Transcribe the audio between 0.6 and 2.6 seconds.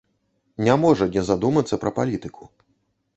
Не можа не задумацца пра палітыку.